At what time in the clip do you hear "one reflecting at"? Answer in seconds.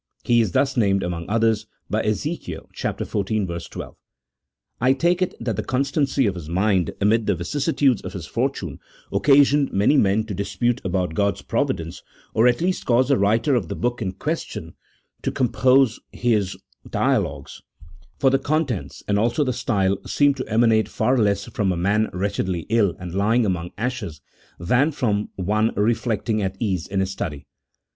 25.35-26.57